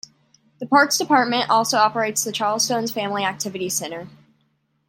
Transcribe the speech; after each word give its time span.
The 0.59 0.65
Parks 0.65 0.97
Department 0.97 1.51
also 1.51 1.77
operates 1.77 2.23
the 2.23 2.31
Charlestown 2.31 2.87
Family 2.87 3.23
Activity 3.23 3.69
Center. 3.69 4.07